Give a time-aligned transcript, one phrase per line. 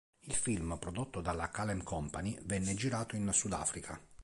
[0.23, 4.01] Il film, prodotto dalla Kalem Company, venne girato in Sudafrica.